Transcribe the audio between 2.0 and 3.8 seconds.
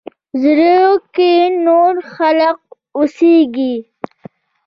خلق اوسيږي